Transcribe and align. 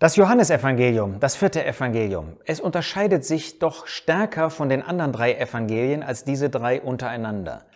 Das 0.00 0.16
Johannesevangelium, 0.16 1.20
das 1.20 1.36
vierte 1.36 1.62
Evangelium, 1.62 2.38
es 2.46 2.58
unterscheidet 2.58 3.22
sich 3.22 3.58
doch 3.58 3.86
stärker 3.86 4.48
von 4.48 4.70
den 4.70 4.82
anderen 4.82 5.12
drei 5.12 5.34
Evangelien 5.34 6.02
als 6.02 6.24
diese 6.24 6.48
drei 6.48 6.80
untereinander. 6.80 7.66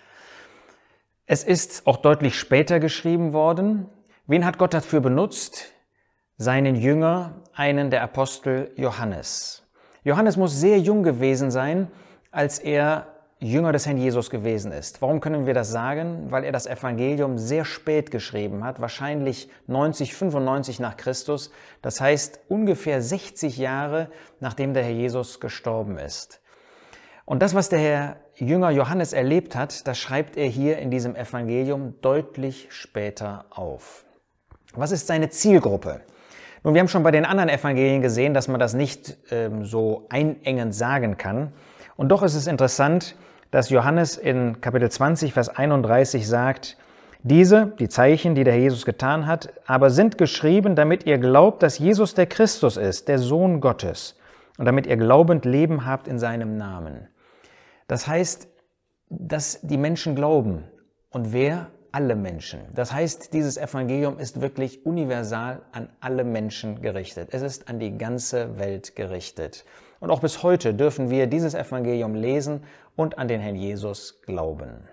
Es 1.26 1.44
ist 1.44 1.86
auch 1.86 1.98
deutlich 1.98 2.38
später 2.38 2.80
geschrieben 2.80 3.34
worden. 3.34 3.90
Wen 4.26 4.46
hat 4.46 4.56
Gott 4.56 4.72
dafür 4.72 5.00
benutzt? 5.00 5.66
Seinen 6.38 6.76
Jünger, 6.76 7.42
einen 7.54 7.90
der 7.90 8.02
Apostel 8.02 8.72
Johannes. 8.76 9.62
Johannes 10.02 10.38
muss 10.38 10.58
sehr 10.58 10.78
jung 10.78 11.02
gewesen 11.02 11.50
sein, 11.50 11.90
als 12.30 12.58
er 12.58 13.13
Jünger 13.44 13.72
des 13.72 13.84
Herrn 13.84 13.98
Jesus 13.98 14.30
gewesen 14.30 14.72
ist. 14.72 15.02
Warum 15.02 15.20
können 15.20 15.44
wir 15.44 15.52
das 15.52 15.70
sagen? 15.70 16.30
Weil 16.30 16.44
er 16.44 16.52
das 16.52 16.66
Evangelium 16.66 17.36
sehr 17.36 17.66
spät 17.66 18.10
geschrieben 18.10 18.64
hat, 18.64 18.80
wahrscheinlich 18.80 19.50
90, 19.66 20.14
95 20.14 20.80
nach 20.80 20.96
Christus, 20.96 21.50
das 21.82 22.00
heißt 22.00 22.40
ungefähr 22.48 23.02
60 23.02 23.58
Jahre 23.58 24.08
nachdem 24.40 24.72
der 24.72 24.82
Herr 24.82 24.92
Jesus 24.92 25.40
gestorben 25.40 25.98
ist. 25.98 26.40
Und 27.26 27.42
das, 27.42 27.54
was 27.54 27.68
der 27.68 27.78
Herr 27.78 28.16
Jünger 28.34 28.70
Johannes 28.70 29.12
erlebt 29.12 29.54
hat, 29.56 29.86
das 29.86 29.98
schreibt 29.98 30.38
er 30.38 30.46
hier 30.46 30.78
in 30.78 30.90
diesem 30.90 31.14
Evangelium 31.14 31.94
deutlich 32.00 32.68
später 32.70 33.44
auf. 33.50 34.06
Was 34.74 34.90
ist 34.90 35.06
seine 35.06 35.28
Zielgruppe? 35.28 36.00
Nun, 36.62 36.72
wir 36.72 36.80
haben 36.80 36.88
schon 36.88 37.02
bei 37.02 37.10
den 37.10 37.26
anderen 37.26 37.50
Evangelien 37.50 38.00
gesehen, 38.00 38.32
dass 38.32 38.48
man 38.48 38.58
das 38.58 38.72
nicht 38.72 39.18
ähm, 39.30 39.66
so 39.66 40.06
einengend 40.08 40.74
sagen 40.74 41.18
kann. 41.18 41.52
Und 41.96 42.08
doch 42.08 42.22
ist 42.22 42.34
es 42.34 42.46
interessant, 42.46 43.16
dass 43.54 43.70
Johannes 43.70 44.16
in 44.16 44.60
Kapitel 44.60 44.90
20, 44.90 45.32
Vers 45.32 45.48
31 45.48 46.26
sagt, 46.26 46.76
diese, 47.22 47.66
die 47.78 47.88
Zeichen, 47.88 48.34
die 48.34 48.42
der 48.42 48.58
Jesus 48.58 48.84
getan 48.84 49.28
hat, 49.28 49.48
aber 49.64 49.90
sind 49.90 50.18
geschrieben, 50.18 50.74
damit 50.74 51.06
ihr 51.06 51.18
glaubt, 51.18 51.62
dass 51.62 51.78
Jesus 51.78 52.14
der 52.14 52.26
Christus 52.26 52.76
ist, 52.76 53.06
der 53.06 53.20
Sohn 53.20 53.60
Gottes, 53.60 54.16
und 54.58 54.64
damit 54.64 54.88
ihr 54.88 54.96
glaubend 54.96 55.44
Leben 55.44 55.86
habt 55.86 56.08
in 56.08 56.18
seinem 56.18 56.56
Namen. 56.56 57.06
Das 57.86 58.08
heißt, 58.08 58.48
dass 59.08 59.60
die 59.62 59.78
Menschen 59.78 60.16
glauben. 60.16 60.64
Und 61.10 61.32
wer? 61.32 61.68
Alle 61.92 62.16
Menschen. 62.16 62.58
Das 62.74 62.92
heißt, 62.92 63.32
dieses 63.34 63.56
Evangelium 63.56 64.18
ist 64.18 64.40
wirklich 64.40 64.84
universal 64.84 65.62
an 65.70 65.90
alle 66.00 66.24
Menschen 66.24 66.82
gerichtet. 66.82 67.28
Es 67.30 67.42
ist 67.42 67.68
an 67.68 67.78
die 67.78 67.96
ganze 67.96 68.58
Welt 68.58 68.96
gerichtet. 68.96 69.64
Und 70.04 70.10
auch 70.10 70.20
bis 70.20 70.42
heute 70.42 70.74
dürfen 70.74 71.08
wir 71.08 71.26
dieses 71.26 71.54
Evangelium 71.54 72.14
lesen 72.14 72.62
und 72.94 73.16
an 73.16 73.26
den 73.26 73.40
Herrn 73.40 73.56
Jesus 73.56 74.20
glauben. 74.20 74.86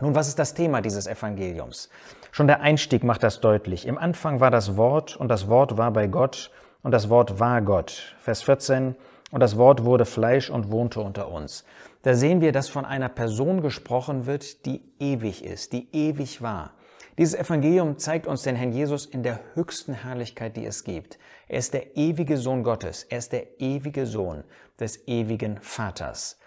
Nun, 0.00 0.14
was 0.14 0.26
ist 0.26 0.38
das 0.38 0.54
Thema 0.54 0.80
dieses 0.80 1.06
Evangeliums? 1.06 1.90
Schon 2.30 2.46
der 2.46 2.62
Einstieg 2.62 3.04
macht 3.04 3.22
das 3.22 3.42
deutlich. 3.42 3.86
Im 3.86 3.98
Anfang 3.98 4.40
war 4.40 4.50
das 4.50 4.78
Wort 4.78 5.18
und 5.18 5.28
das 5.28 5.48
Wort 5.48 5.76
war 5.76 5.90
bei 5.90 6.06
Gott 6.06 6.50
und 6.82 6.92
das 6.92 7.10
Wort 7.10 7.38
war 7.38 7.60
Gott. 7.60 8.16
Vers 8.20 8.40
14. 8.40 8.96
Und 9.32 9.40
das 9.40 9.58
Wort 9.58 9.84
wurde 9.84 10.06
Fleisch 10.06 10.48
und 10.48 10.70
wohnte 10.70 11.02
unter 11.02 11.30
uns. 11.30 11.66
Da 12.00 12.14
sehen 12.14 12.40
wir, 12.40 12.52
dass 12.52 12.70
von 12.70 12.86
einer 12.86 13.10
Person 13.10 13.60
gesprochen 13.60 14.24
wird, 14.24 14.64
die 14.64 14.80
ewig 14.98 15.44
ist, 15.44 15.74
die 15.74 15.90
ewig 15.92 16.40
war. 16.40 16.70
Dieses 17.18 17.34
Evangelium 17.34 17.98
zeigt 17.98 18.26
uns 18.26 18.42
den 18.42 18.56
Herrn 18.56 18.72
Jesus 18.72 19.06
in 19.06 19.22
der 19.22 19.40
höchsten 19.54 19.92
Herrlichkeit, 19.92 20.56
die 20.56 20.66
es 20.66 20.84
gibt. 20.84 21.18
Er 21.48 21.58
ist 21.58 21.74
der 21.74 21.96
ewige 21.96 22.36
Sohn 22.36 22.62
Gottes. 22.62 23.04
Er 23.04 23.18
ist 23.18 23.32
der 23.32 23.60
ewige 23.60 24.06
Sohn 24.06 24.44
des 24.78 25.06
ewigen 25.08 25.58
Vaters. 25.60 26.38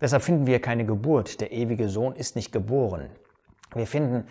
Deshalb 0.00 0.22
finden 0.22 0.46
wir 0.46 0.60
keine 0.60 0.86
Geburt. 0.86 1.40
Der 1.40 1.52
ewige 1.52 1.88
Sohn 1.88 2.14
ist 2.14 2.36
nicht 2.36 2.52
geboren. 2.52 3.10
Wir 3.74 3.86
finden 3.86 4.26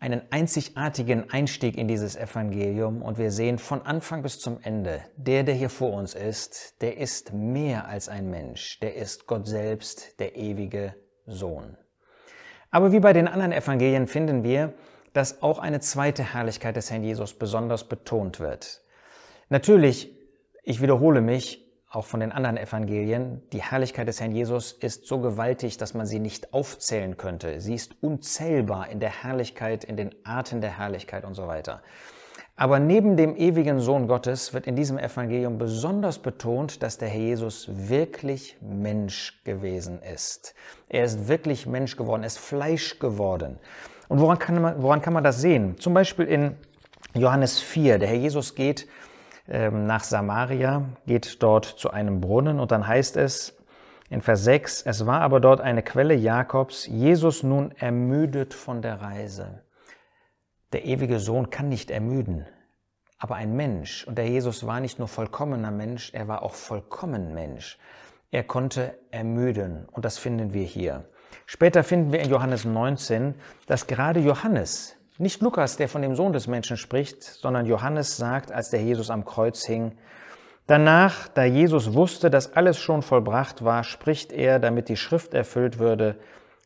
einen 0.00 0.22
einzigartigen 0.30 1.30
Einstieg 1.30 1.78
in 1.78 1.88
dieses 1.88 2.14
Evangelium 2.14 3.00
und 3.00 3.16
wir 3.16 3.30
sehen 3.30 3.58
von 3.58 3.80
Anfang 3.82 4.22
bis 4.22 4.38
zum 4.38 4.58
Ende, 4.62 5.00
der, 5.16 5.44
der 5.44 5.54
hier 5.54 5.70
vor 5.70 5.94
uns 5.94 6.14
ist, 6.14 6.82
der 6.82 6.98
ist 6.98 7.32
mehr 7.32 7.88
als 7.88 8.08
ein 8.08 8.28
Mensch. 8.28 8.78
Der 8.80 8.96
ist 8.96 9.26
Gott 9.26 9.46
selbst, 9.46 10.20
der 10.20 10.36
ewige 10.36 10.94
Sohn. 11.26 11.78
Aber 12.70 12.92
wie 12.92 13.00
bei 13.00 13.12
den 13.12 13.28
anderen 13.28 13.52
Evangelien 13.52 14.06
finden 14.06 14.42
wir, 14.44 14.74
dass 15.14 15.42
auch 15.42 15.58
eine 15.58 15.80
zweite 15.80 16.34
Herrlichkeit 16.34 16.76
des 16.76 16.90
Herrn 16.90 17.02
Jesus 17.02 17.32
besonders 17.32 17.84
betont 17.84 18.40
wird. 18.40 18.82
Natürlich, 19.48 20.12
ich 20.62 20.82
wiederhole 20.82 21.22
mich, 21.22 21.64
auch 21.88 22.04
von 22.04 22.18
den 22.18 22.32
anderen 22.32 22.56
Evangelien, 22.56 23.42
die 23.52 23.62
Herrlichkeit 23.62 24.08
des 24.08 24.20
Herrn 24.20 24.32
Jesus 24.32 24.72
ist 24.72 25.06
so 25.06 25.20
gewaltig, 25.20 25.76
dass 25.76 25.94
man 25.94 26.06
sie 26.06 26.18
nicht 26.18 26.52
aufzählen 26.52 27.16
könnte. 27.16 27.60
Sie 27.60 27.74
ist 27.74 27.94
unzählbar 28.02 28.88
in 28.88 28.98
der 28.98 29.22
Herrlichkeit, 29.22 29.84
in 29.84 29.96
den 29.96 30.12
Arten 30.24 30.60
der 30.60 30.76
Herrlichkeit 30.76 31.24
und 31.24 31.34
so 31.34 31.46
weiter. 31.46 31.82
Aber 32.56 32.80
neben 32.80 33.16
dem 33.16 33.36
ewigen 33.36 33.78
Sohn 33.78 34.08
Gottes 34.08 34.54
wird 34.54 34.66
in 34.66 34.74
diesem 34.74 34.98
Evangelium 34.98 35.58
besonders 35.58 36.18
betont, 36.18 36.82
dass 36.82 36.98
der 36.98 37.08
Herr 37.08 37.20
Jesus 37.20 37.68
wirklich 37.70 38.56
Mensch 38.60 39.42
gewesen 39.44 40.00
ist. 40.02 40.54
Er 40.88 41.04
ist 41.04 41.28
wirklich 41.28 41.66
Mensch 41.66 41.96
geworden, 41.96 42.22
er 42.22 42.28
ist 42.28 42.38
Fleisch 42.38 42.98
geworden. 42.98 43.58
Und 44.08 44.20
woran 44.20 44.38
kann 44.38 44.60
man, 44.60 44.82
woran 44.82 45.00
kann 45.00 45.12
man 45.12 45.24
das 45.24 45.40
sehen? 45.40 45.78
Zum 45.78 45.94
Beispiel 45.94 46.26
in 46.26 46.56
Johannes 47.14 47.60
4. 47.60 47.98
Der 47.98 48.08
Herr 48.08 48.16
Jesus 48.16 48.54
geht 48.54 48.88
ähm, 49.48 49.86
nach 49.86 50.04
Samaria, 50.04 50.84
geht 51.06 51.42
dort 51.42 51.64
zu 51.64 51.90
einem 51.90 52.20
Brunnen 52.20 52.60
und 52.60 52.72
dann 52.72 52.86
heißt 52.86 53.16
es 53.16 53.56
in 54.10 54.20
Vers 54.20 54.44
6, 54.44 54.82
es 54.82 55.06
war 55.06 55.22
aber 55.22 55.40
dort 55.40 55.60
eine 55.60 55.82
Quelle 55.82 56.14
Jakobs, 56.14 56.86
Jesus 56.86 57.42
nun 57.42 57.72
ermüdet 57.72 58.54
von 58.54 58.82
der 58.82 59.00
Reise. 59.00 59.62
Der 60.72 60.84
ewige 60.84 61.18
Sohn 61.18 61.50
kann 61.50 61.68
nicht 61.68 61.90
ermüden, 61.90 62.46
aber 63.18 63.36
ein 63.36 63.56
Mensch, 63.56 64.06
und 64.06 64.18
der 64.18 64.28
Jesus 64.28 64.66
war 64.66 64.80
nicht 64.80 64.98
nur 64.98 65.08
vollkommener 65.08 65.70
Mensch, 65.70 66.12
er 66.12 66.28
war 66.28 66.42
auch 66.42 66.54
vollkommen 66.54 67.32
Mensch. 67.34 67.78
Er 68.30 68.44
konnte 68.44 68.98
ermüden 69.10 69.86
und 69.92 70.04
das 70.04 70.18
finden 70.18 70.52
wir 70.52 70.64
hier. 70.64 71.08
Später 71.46 71.84
finden 71.84 72.12
wir 72.12 72.20
in 72.20 72.30
Johannes 72.30 72.64
19, 72.64 73.34
dass 73.66 73.86
gerade 73.86 74.20
Johannes, 74.20 74.96
nicht 75.18 75.42
Lukas, 75.42 75.76
der 75.76 75.88
von 75.88 76.02
dem 76.02 76.16
Sohn 76.16 76.32
des 76.32 76.46
Menschen 76.46 76.76
spricht, 76.76 77.22
sondern 77.22 77.66
Johannes 77.66 78.16
sagt, 78.16 78.52
als 78.52 78.70
der 78.70 78.82
Jesus 78.82 79.10
am 79.10 79.24
Kreuz 79.24 79.64
hing, 79.64 79.92
Danach, 80.66 81.28
da 81.28 81.44
Jesus 81.44 81.92
wusste, 81.92 82.30
dass 82.30 82.54
alles 82.54 82.78
schon 82.78 83.02
vollbracht 83.02 83.64
war, 83.64 83.84
spricht 83.84 84.32
er, 84.32 84.58
damit 84.58 84.88
die 84.88 84.96
Schrift 84.96 85.34
erfüllt 85.34 85.78
würde, 85.78 86.18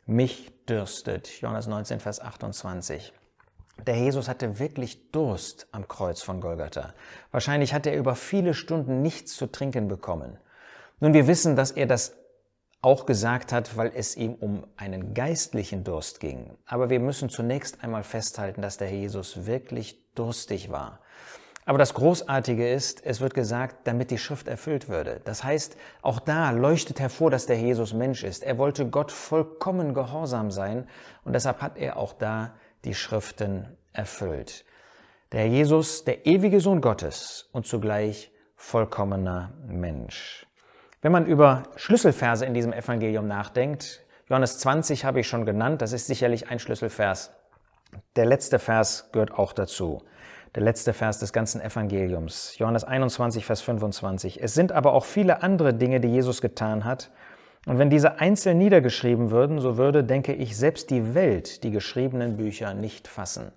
mich 0.06 0.53
dürstet. 0.69 1.29
Johannes 1.41 1.67
19, 1.67 1.99
Vers 1.99 2.21
28. 2.21 3.12
Der 3.87 3.97
Jesus 3.97 4.29
hatte 4.29 4.61
wirklich 4.61 5.11
Durst 5.11 5.67
am 5.73 5.89
Kreuz 5.89 6.23
von 6.23 6.41
Golgatha. 6.41 6.95
Wahrscheinlich 7.33 7.75
hat 7.75 7.87
er 7.87 7.97
über 7.97 8.15
viele 8.15 8.55
Stunden 8.55 9.03
nichts 9.03 9.35
zu 9.35 9.47
trinken 9.50 9.89
bekommen. 9.89 10.39
Nun, 11.00 11.12
wir 11.12 11.27
wissen, 11.27 11.56
dass 11.56 11.73
er 11.73 11.87
das 11.87 12.17
auch 12.81 13.06
gesagt 13.06 13.53
hat, 13.53 13.77
weil 13.77 13.93
es 13.94 14.16
ihm 14.16 14.34
um 14.34 14.66
einen 14.77 15.15
geistlichen 15.15 15.83
Durst 15.83 16.21
ging. 16.21 16.56
Aber 16.65 16.91
wir 16.91 17.00
müssen 17.00 17.28
zunächst 17.28 17.83
einmal 17.83 18.05
festhalten, 18.05 18.62
dass 18.62 18.77
der 18.77 18.89
Herr 18.89 18.99
Jesus 18.99 19.47
wirklich 19.47 20.15
durstig 20.15 20.71
war. 20.71 21.00
Aber 21.69 21.77
das 21.77 21.93
Großartige 21.93 22.67
ist, 22.67 23.05
es 23.05 23.21
wird 23.21 23.34
gesagt, 23.34 23.87
damit 23.87 24.11
die 24.11 24.17
Schrift 24.17 24.49
erfüllt 24.49 24.88
würde. 24.88 25.21
Das 25.25 25.44
heißt, 25.44 25.77
auch 26.00 26.19
da 26.19 26.50
leuchtet 26.50 26.99
hervor, 26.99 27.31
dass 27.31 27.44
der 27.44 27.59
Jesus 27.59 27.93
Mensch 27.93 28.25
ist. 28.25 28.43
Er 28.43 28.56
wollte 28.56 28.88
Gott 28.88 29.12
vollkommen 29.12 29.93
gehorsam 29.93 30.50
sein 30.50 30.88
und 31.25 31.34
deshalb 31.34 31.61
hat 31.61 31.77
er 31.77 31.99
auch 31.99 32.15
da 32.15 32.55
die 32.87 32.94
Schriften 32.94 33.77
erfüllt. 33.93 34.65
Der 35.33 35.47
Jesus, 35.49 36.05
der 36.05 36.25
ewige 36.25 36.61
Sohn 36.61 36.81
Gottes 36.81 37.50
und 37.53 37.67
zugleich 37.67 38.33
vollkommener 38.56 39.53
Mensch. 39.67 40.48
Wenn 41.01 41.13
man 41.13 41.27
über 41.27 41.63
Schlüsselverse 41.77 42.45
in 42.45 42.55
diesem 42.55 42.73
Evangelium 42.73 43.29
nachdenkt, 43.29 44.05
Johannes 44.29 44.59
20 44.59 45.05
habe 45.05 45.21
ich 45.21 45.29
schon 45.29 45.47
genannt, 45.47 45.81
das 45.81 45.93
ist 45.93 46.09
sicherlich 46.09 46.49
ein 46.49 46.59
Schlüsselvers. 46.59 47.31
Der 48.17 48.27
letzte 48.27 48.59
Vers 48.59 49.11
gehört 49.12 49.33
auch 49.33 49.53
dazu. 49.53 50.03
Der 50.56 50.65
letzte 50.65 50.93
Vers 50.93 51.21
des 51.21 51.33
ganzen 51.33 51.61
Evangeliums. 51.61 52.59
Johannes 52.59 52.83
21, 52.83 53.47
Vers 53.47 53.61
25. 53.61 54.43
Es 54.43 54.55
sind 54.55 54.73
aber 54.73 54.93
auch 54.93 55.05
viele 55.05 55.45
andere 55.45 55.73
Dinge, 55.73 56.00
die 56.00 56.09
Jesus 56.09 56.41
getan 56.41 56.85
hat. 56.85 57.12
Und 57.67 57.79
wenn 57.79 57.91
diese 57.91 58.19
einzeln 58.19 58.59
niedergeschrieben 58.59 59.31
würden, 59.31 59.61
so 59.61 59.77
würde, 59.77 60.03
denke 60.03 60.35
ich, 60.35 60.56
selbst 60.56 60.91
die 60.91 61.15
Welt 61.15 61.62
die 61.62 61.71
geschriebenen 61.71 62.37
Bücher 62.37 62.75
nicht 62.75 63.06
fassen. 63.06 63.53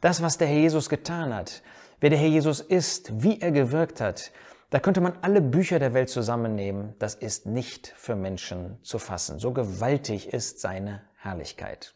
Das, 0.00 0.22
was 0.22 0.38
der 0.38 0.46
Herr 0.46 0.58
Jesus 0.58 0.88
getan 0.88 1.34
hat, 1.34 1.62
wer 1.98 2.10
der 2.10 2.20
Herr 2.20 2.28
Jesus 2.28 2.60
ist, 2.60 3.24
wie 3.24 3.40
er 3.40 3.50
gewirkt 3.50 4.00
hat, 4.00 4.30
da 4.74 4.80
könnte 4.80 5.00
man 5.00 5.12
alle 5.22 5.40
Bücher 5.40 5.78
der 5.78 5.94
Welt 5.94 6.08
zusammennehmen. 6.08 6.94
Das 6.98 7.14
ist 7.14 7.46
nicht 7.46 7.94
für 7.96 8.16
Menschen 8.16 8.76
zu 8.82 8.98
fassen. 8.98 9.38
So 9.38 9.52
gewaltig 9.52 10.32
ist 10.32 10.58
seine 10.58 11.02
Herrlichkeit. 11.14 11.94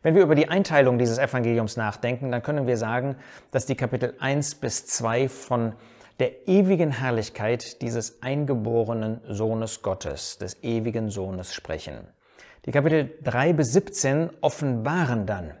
Wenn 0.00 0.14
wir 0.14 0.22
über 0.22 0.34
die 0.34 0.48
Einteilung 0.48 0.96
dieses 0.98 1.18
Evangeliums 1.18 1.76
nachdenken, 1.76 2.32
dann 2.32 2.42
können 2.42 2.66
wir 2.66 2.78
sagen, 2.78 3.16
dass 3.50 3.66
die 3.66 3.74
Kapitel 3.74 4.14
1 4.18 4.54
bis 4.54 4.86
2 4.86 5.28
von 5.28 5.74
der 6.20 6.48
ewigen 6.48 6.90
Herrlichkeit 6.90 7.82
dieses 7.82 8.22
eingeborenen 8.22 9.20
Sohnes 9.28 9.82
Gottes, 9.82 10.38
des 10.38 10.62
ewigen 10.62 11.10
Sohnes 11.10 11.52
sprechen. 11.52 12.08
Die 12.64 12.70
Kapitel 12.70 13.10
3 13.24 13.52
bis 13.52 13.74
17 13.74 14.30
offenbaren 14.40 15.26
dann 15.26 15.52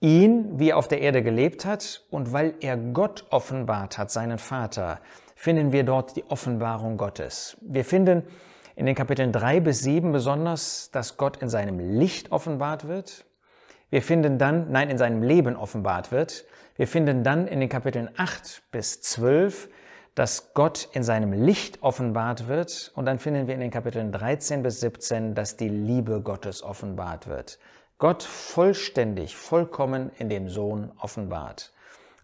ihn, 0.00 0.58
wie 0.58 0.70
er 0.70 0.76
auf 0.76 0.88
der 0.88 1.00
Erde 1.00 1.22
gelebt 1.22 1.64
hat, 1.64 2.04
und 2.10 2.32
weil 2.32 2.54
er 2.60 2.76
Gott 2.76 3.24
offenbart 3.30 3.98
hat, 3.98 4.10
seinen 4.10 4.38
Vater, 4.38 5.00
finden 5.34 5.72
wir 5.72 5.84
dort 5.84 6.16
die 6.16 6.24
Offenbarung 6.28 6.96
Gottes. 6.96 7.56
Wir 7.60 7.84
finden 7.84 8.22
in 8.74 8.86
den 8.86 8.94
Kapiteln 8.94 9.32
3 9.32 9.60
bis 9.60 9.80
7 9.80 10.12
besonders, 10.12 10.90
dass 10.90 11.16
Gott 11.16 11.38
in 11.38 11.48
seinem 11.48 11.78
Licht 11.78 12.30
offenbart 12.30 12.86
wird. 12.86 13.24
Wir 13.88 14.02
finden 14.02 14.38
dann, 14.38 14.70
nein, 14.70 14.90
in 14.90 14.98
seinem 14.98 15.22
Leben 15.22 15.56
offenbart 15.56 16.12
wird. 16.12 16.44
Wir 16.76 16.86
finden 16.86 17.22
dann 17.22 17.46
in 17.46 17.60
den 17.60 17.68
Kapiteln 17.68 18.10
8 18.16 18.64
bis 18.70 19.00
12, 19.00 19.70
dass 20.14 20.52
Gott 20.54 20.88
in 20.92 21.02
seinem 21.02 21.32
Licht 21.32 21.82
offenbart 21.82 22.48
wird. 22.48 22.92
Und 22.94 23.06
dann 23.06 23.18
finden 23.18 23.46
wir 23.46 23.54
in 23.54 23.60
den 23.60 23.70
Kapiteln 23.70 24.12
13 24.12 24.62
bis 24.62 24.80
17, 24.80 25.34
dass 25.34 25.56
die 25.56 25.68
Liebe 25.68 26.20
Gottes 26.20 26.62
offenbart 26.62 27.28
wird. 27.28 27.58
Gott 27.98 28.22
vollständig, 28.22 29.36
vollkommen 29.36 30.10
in 30.18 30.28
dem 30.28 30.48
Sohn 30.48 30.92
offenbart. 30.98 31.72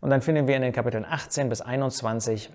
Und 0.01 0.11
dann 0.11 0.21
finden 0.21 0.47
wir 0.47 0.57
in 0.57 0.63
den 0.63 0.73
Kapiteln 0.73 1.07
18 1.07 1.49
bis 1.49 1.61
21 1.61 2.53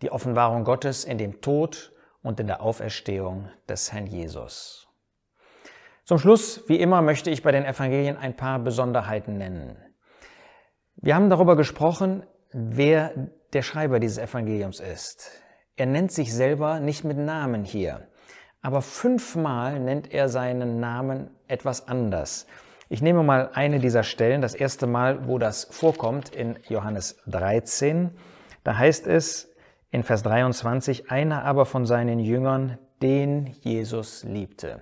die 0.00 0.10
Offenbarung 0.10 0.64
Gottes 0.64 1.04
in 1.04 1.18
dem 1.18 1.40
Tod 1.40 1.92
und 2.22 2.40
in 2.40 2.48
der 2.48 2.60
Auferstehung 2.60 3.50
des 3.68 3.92
Herrn 3.92 4.06
Jesus. 4.06 4.88
Zum 6.04 6.18
Schluss, 6.18 6.68
wie 6.68 6.80
immer, 6.80 7.02
möchte 7.02 7.30
ich 7.30 7.44
bei 7.44 7.52
den 7.52 7.64
Evangelien 7.64 8.16
ein 8.16 8.34
paar 8.34 8.58
Besonderheiten 8.58 9.38
nennen. 9.38 9.76
Wir 10.96 11.14
haben 11.14 11.30
darüber 11.30 11.54
gesprochen, 11.54 12.26
wer 12.52 13.12
der 13.52 13.62
Schreiber 13.62 14.00
dieses 14.00 14.18
Evangeliums 14.18 14.80
ist. 14.80 15.30
Er 15.76 15.86
nennt 15.86 16.10
sich 16.10 16.34
selber 16.34 16.80
nicht 16.80 17.04
mit 17.04 17.18
Namen 17.18 17.64
hier. 17.64 18.08
Aber 18.60 18.82
fünfmal 18.82 19.80
nennt 19.80 20.12
er 20.12 20.28
seinen 20.28 20.80
Namen 20.80 21.30
etwas 21.52 21.86
anders. 21.86 22.46
Ich 22.88 23.00
nehme 23.00 23.22
mal 23.22 23.50
eine 23.54 23.78
dieser 23.78 24.02
Stellen, 24.02 24.42
das 24.42 24.54
erste 24.54 24.86
Mal, 24.86 25.26
wo 25.28 25.38
das 25.38 25.64
vorkommt, 25.70 26.34
in 26.34 26.58
Johannes 26.68 27.16
13. 27.26 28.10
Da 28.64 28.76
heißt 28.76 29.06
es 29.06 29.50
in 29.90 30.02
Vers 30.02 30.22
23, 30.24 31.10
einer 31.10 31.44
aber 31.44 31.64
von 31.64 31.86
seinen 31.86 32.18
Jüngern, 32.18 32.78
den 33.00 33.46
Jesus 33.60 34.24
liebte. 34.24 34.80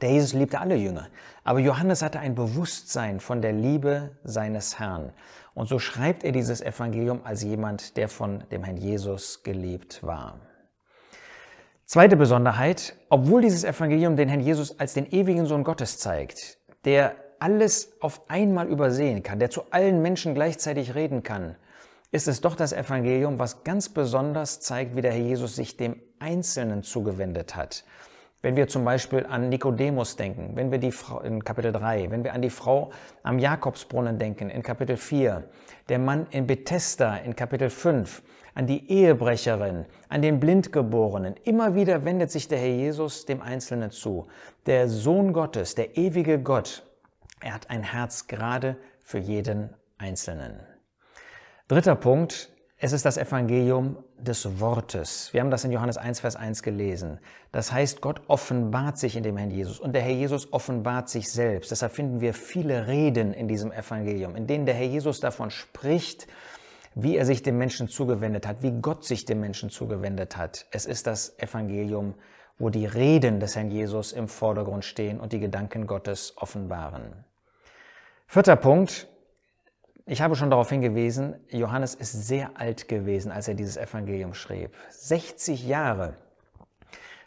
Der 0.00 0.10
Jesus 0.10 0.32
liebte 0.32 0.60
alle 0.60 0.76
Jünger, 0.76 1.08
aber 1.44 1.58
Johannes 1.58 2.02
hatte 2.02 2.18
ein 2.18 2.34
Bewusstsein 2.34 3.20
von 3.20 3.42
der 3.42 3.52
Liebe 3.52 4.16
seines 4.24 4.78
Herrn. 4.78 5.12
Und 5.54 5.68
so 5.68 5.78
schreibt 5.78 6.24
er 6.24 6.32
dieses 6.32 6.60
Evangelium 6.60 7.20
als 7.24 7.42
jemand, 7.42 7.96
der 7.96 8.08
von 8.08 8.44
dem 8.50 8.64
Herrn 8.64 8.78
Jesus 8.78 9.42
geliebt 9.42 10.02
war. 10.02 10.40
Zweite 11.92 12.16
Besonderheit, 12.16 12.96
obwohl 13.10 13.42
dieses 13.42 13.64
Evangelium 13.64 14.16
den 14.16 14.30
Herrn 14.30 14.40
Jesus 14.40 14.80
als 14.80 14.94
den 14.94 15.12
ewigen 15.12 15.44
Sohn 15.44 15.62
Gottes 15.62 15.98
zeigt, 15.98 16.56
der 16.86 17.16
alles 17.38 17.92
auf 18.00 18.30
einmal 18.30 18.68
übersehen 18.68 19.22
kann, 19.22 19.38
der 19.38 19.50
zu 19.50 19.64
allen 19.72 20.00
Menschen 20.00 20.32
gleichzeitig 20.32 20.94
reden 20.94 21.22
kann, 21.22 21.54
ist 22.10 22.28
es 22.28 22.40
doch 22.40 22.56
das 22.56 22.72
Evangelium, 22.72 23.38
was 23.38 23.62
ganz 23.62 23.90
besonders 23.90 24.60
zeigt, 24.60 24.96
wie 24.96 25.02
der 25.02 25.12
Herr 25.12 25.20
Jesus 25.20 25.54
sich 25.54 25.76
dem 25.76 26.00
Einzelnen 26.18 26.82
zugewendet 26.82 27.56
hat. 27.56 27.84
Wenn 28.40 28.56
wir 28.56 28.68
zum 28.68 28.86
Beispiel 28.86 29.26
an 29.26 29.50
Nikodemus 29.50 30.16
denken, 30.16 30.52
wenn 30.54 30.70
wir 30.70 30.78
die 30.78 30.92
Frau 30.92 31.20
in 31.20 31.44
Kapitel 31.44 31.72
3, 31.72 32.10
wenn 32.10 32.24
wir 32.24 32.32
an 32.32 32.40
die 32.40 32.48
Frau 32.48 32.90
am 33.22 33.38
Jakobsbrunnen 33.38 34.18
denken 34.18 34.48
in 34.48 34.62
Kapitel 34.62 34.96
4, 34.96 35.44
der 35.90 35.98
Mann 35.98 36.26
in 36.30 36.46
Bethesda 36.46 37.18
in 37.18 37.36
Kapitel 37.36 37.68
5, 37.68 38.22
an 38.54 38.66
die 38.66 38.90
Ehebrecherin, 38.90 39.86
an 40.08 40.22
den 40.22 40.40
Blindgeborenen. 40.40 41.34
Immer 41.44 41.74
wieder 41.74 42.04
wendet 42.04 42.30
sich 42.30 42.48
der 42.48 42.58
Herr 42.58 42.68
Jesus 42.68 43.24
dem 43.24 43.40
Einzelnen 43.40 43.90
zu. 43.90 44.26
Der 44.66 44.88
Sohn 44.88 45.32
Gottes, 45.32 45.74
der 45.74 45.96
ewige 45.96 46.38
Gott, 46.40 46.82
er 47.40 47.54
hat 47.54 47.70
ein 47.70 47.82
Herz 47.82 48.26
gerade 48.26 48.76
für 49.00 49.18
jeden 49.18 49.70
Einzelnen. 49.98 50.60
Dritter 51.68 51.96
Punkt, 51.96 52.52
es 52.84 52.92
ist 52.92 53.04
das 53.04 53.16
Evangelium 53.16 53.96
des 54.18 54.58
Wortes. 54.58 55.32
Wir 55.32 55.40
haben 55.40 55.52
das 55.52 55.64
in 55.64 55.70
Johannes 55.70 55.96
1, 55.96 56.18
Vers 56.18 56.34
1 56.34 56.64
gelesen. 56.64 57.20
Das 57.52 57.72
heißt, 57.72 58.00
Gott 58.00 58.20
offenbart 58.26 58.98
sich 58.98 59.16
in 59.16 59.22
dem 59.22 59.36
Herrn 59.36 59.52
Jesus 59.52 59.78
und 59.78 59.92
der 59.92 60.02
Herr 60.02 60.12
Jesus 60.12 60.52
offenbart 60.52 61.08
sich 61.08 61.30
selbst. 61.30 61.70
Deshalb 61.70 61.92
finden 61.92 62.20
wir 62.20 62.34
viele 62.34 62.88
Reden 62.88 63.34
in 63.34 63.46
diesem 63.46 63.70
Evangelium, 63.70 64.34
in 64.34 64.48
denen 64.48 64.66
der 64.66 64.74
Herr 64.74 64.86
Jesus 64.86 65.20
davon 65.20 65.50
spricht, 65.50 66.26
wie 66.94 67.16
er 67.16 67.26
sich 67.26 67.42
dem 67.42 67.58
Menschen 67.58 67.88
zugewendet 67.88 68.46
hat, 68.46 68.62
wie 68.62 68.72
Gott 68.72 69.04
sich 69.04 69.24
dem 69.24 69.40
Menschen 69.40 69.70
zugewendet 69.70 70.36
hat. 70.36 70.66
Es 70.70 70.86
ist 70.86 71.06
das 71.06 71.38
Evangelium, 71.38 72.14
wo 72.58 72.70
die 72.70 72.86
Reden 72.86 73.40
des 73.40 73.56
Herrn 73.56 73.70
Jesus 73.70 74.12
im 74.12 74.28
Vordergrund 74.28 74.84
stehen 74.84 75.18
und 75.20 75.32
die 75.32 75.40
Gedanken 75.40 75.86
Gottes 75.86 76.34
offenbaren. 76.36 77.24
Vierter 78.26 78.56
Punkt. 78.56 79.08
Ich 80.04 80.20
habe 80.20 80.34
schon 80.34 80.50
darauf 80.50 80.68
hingewiesen, 80.68 81.36
Johannes 81.48 81.94
ist 81.94 82.26
sehr 82.26 82.58
alt 82.58 82.88
gewesen, 82.88 83.30
als 83.30 83.46
er 83.46 83.54
dieses 83.54 83.76
Evangelium 83.76 84.34
schrieb. 84.34 84.74
60 84.90 85.66
Jahre 85.66 86.16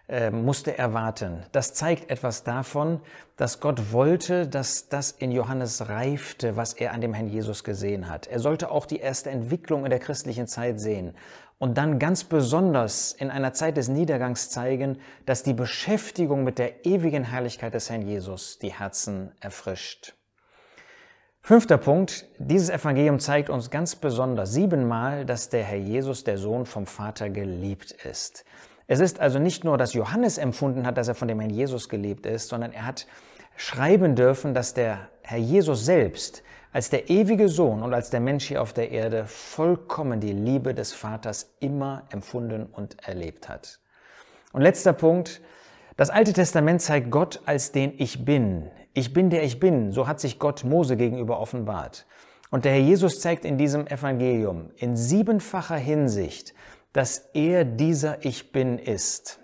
äh, 0.08 0.30
musste 0.30 0.78
er 0.78 0.94
warten. 0.94 1.44
Das 1.52 1.74
zeigt 1.74 2.12
etwas 2.12 2.44
davon, 2.44 3.02
dass 3.38 3.60
Gott 3.60 3.92
wollte, 3.92 4.48
dass 4.48 4.88
das 4.88 5.12
in 5.12 5.32
Johannes 5.32 5.90
reifte, 5.90 6.56
was 6.56 6.74
er 6.74 6.94
an 6.94 7.02
dem 7.02 7.14
Herrn 7.14 7.28
Jesus 7.28 7.64
gesehen 7.64 8.10
hat. 8.10 8.28
Er 8.28 8.40
sollte 8.40 8.70
auch 8.70 8.86
die 8.86 9.00
erste 9.00 9.32
Entwicklung 9.32 9.84
in 9.84 9.90
der 9.90 10.00
christlichen 10.00 10.48
Zeit 10.48 10.80
sehen 10.80 11.16
und 11.58 11.78
dann 11.78 12.00
ganz 12.00 12.24
besonders 12.24 13.14
in 13.14 13.32
einer 13.32 13.54
Zeit 13.54 13.78
des 13.78 13.88
Niedergangs 13.88 14.50
zeigen, 14.50 15.00
dass 15.26 15.44
die 15.44 15.54
Beschäftigung 15.54 16.44
mit 16.44 16.60
der 16.60 16.86
ewigen 16.86 17.24
Herrlichkeit 17.24 17.74
des 17.74 17.90
Herrn 17.90 18.02
Jesus 18.02 18.60
die 18.60 18.74
Herzen 18.74 19.32
erfrischt. 19.40 20.14
Fünfter 21.42 21.78
Punkt. 21.78 22.26
Dieses 22.40 22.70
Evangelium 22.70 23.20
zeigt 23.20 23.52
uns 23.52 23.70
ganz 23.70 23.96
besonders 23.96 24.52
siebenmal, 24.52 25.26
dass 25.26 25.50
der 25.50 25.64
Herr 25.64 25.78
Jesus, 25.78 26.24
der 26.24 26.38
Sohn 26.40 26.66
vom 26.66 26.88
Vater, 26.88 27.30
geliebt 27.30 27.92
ist. 27.92 28.46
Es 28.88 29.00
ist 29.00 29.20
also 29.20 29.40
nicht 29.40 29.64
nur, 29.64 29.78
dass 29.78 29.94
Johannes 29.94 30.38
empfunden 30.38 30.86
hat, 30.86 30.98
dass 30.98 31.08
er 31.08 31.16
von 31.16 31.28
dem 31.28 31.40
Herrn 31.40 31.50
Jesus 31.50 31.90
geliebt 31.90 32.26
ist, 32.26 32.50
sondern 32.50 32.72
er 32.72 32.86
hat 32.86 33.08
schreiben 33.58 34.16
dürfen, 34.16 34.54
dass 34.54 34.74
der 34.74 35.10
Herr 35.22 35.40
Jesus 35.40 35.86
selbst 35.86 36.44
als 36.72 36.90
der 36.90 37.10
ewige 37.10 37.48
Sohn 37.48 37.82
und 37.82 37.94
als 37.94 38.10
der 38.10 38.20
Mensch 38.20 38.46
hier 38.50 38.62
auf 38.62 38.74
der 38.74 38.92
Erde 38.92 39.26
vollkommen 39.28 40.20
die 40.20 40.34
Liebe 40.34 40.74
des 40.74 40.92
Vaters 40.92 41.56
immer 41.62 42.04
empfunden 42.10 42.66
und 42.66 42.98
erlebt 43.08 43.48
hat. 43.48 43.80
Und 44.52 44.62
letzter 44.62 44.94
Punkt. 44.94 45.42
Das 45.96 46.10
Alte 46.10 46.34
Testament 46.34 46.82
zeigt 46.82 47.10
Gott 47.10 47.40
als 47.46 47.72
den 47.72 47.94
Ich 47.98 48.26
Bin. 48.26 48.70
Ich 48.94 49.14
bin 49.14 49.30
der 49.30 49.44
Ich 49.44 49.62
Bin. 49.62 49.94
So 49.94 50.06
hat 50.06 50.20
sich 50.20 50.38
Gott 50.38 50.66
Mose 50.66 50.98
gegenüber 50.98 51.40
offenbart. 51.40 52.06
Und 52.52 52.66
der 52.66 52.74
Herr 52.74 52.82
Jesus 52.82 53.22
zeigt 53.22 53.46
in 53.46 53.58
diesem 53.58 53.88
Evangelium 53.88 54.72
in 54.76 54.98
siebenfacher 54.98 55.78
Hinsicht, 55.78 56.54
dass 56.96 57.30
er 57.34 57.66
dieser 57.66 58.24
Ich 58.24 58.54
bin 58.54 58.80
ist. 58.80 59.42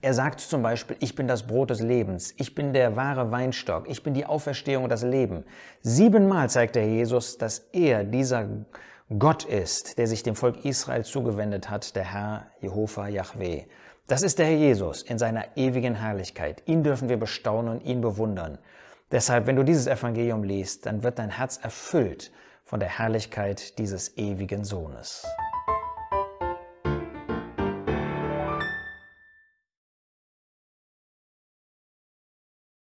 Er 0.00 0.14
sagt 0.14 0.40
zum 0.40 0.62
Beispiel, 0.62 0.96
ich 1.00 1.14
bin 1.14 1.28
das 1.28 1.46
Brot 1.46 1.68
des 1.68 1.80
Lebens, 1.80 2.32
ich 2.38 2.54
bin 2.54 2.72
der 2.72 2.96
wahre 2.96 3.30
Weinstock, 3.30 3.90
ich 3.90 4.02
bin 4.02 4.14
die 4.14 4.24
Auferstehung 4.24 4.84
und 4.84 4.88
das 4.88 5.02
Leben. 5.02 5.44
Siebenmal 5.82 6.48
zeigt 6.48 6.76
der 6.76 6.88
Jesus, 6.88 7.36
dass 7.36 7.58
er 7.72 8.04
dieser 8.04 8.48
Gott 9.18 9.44
ist, 9.44 9.98
der 9.98 10.06
sich 10.06 10.22
dem 10.22 10.34
Volk 10.34 10.64
Israel 10.64 11.04
zugewendet 11.04 11.68
hat, 11.68 11.94
der 11.94 12.10
Herr 12.10 12.46
Jehova 12.62 13.08
Yahweh. 13.08 13.66
Das 14.06 14.22
ist 14.22 14.38
der 14.38 14.46
Herr 14.46 14.56
Jesus 14.56 15.02
in 15.02 15.18
seiner 15.18 15.44
ewigen 15.58 15.96
Herrlichkeit. 15.96 16.62
Ihn 16.64 16.82
dürfen 16.82 17.10
wir 17.10 17.18
bestaunen 17.18 17.70
und 17.70 17.84
ihn 17.84 18.00
bewundern. 18.00 18.56
Deshalb, 19.10 19.46
wenn 19.46 19.56
du 19.56 19.62
dieses 19.62 19.88
Evangelium 19.88 20.42
liest, 20.42 20.86
dann 20.86 21.02
wird 21.02 21.18
dein 21.18 21.28
Herz 21.28 21.58
erfüllt 21.62 22.32
von 22.64 22.80
der 22.80 22.98
Herrlichkeit 22.98 23.78
dieses 23.78 24.16
ewigen 24.16 24.64
Sohnes. 24.64 25.26